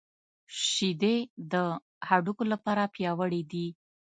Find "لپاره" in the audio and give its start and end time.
2.53-2.83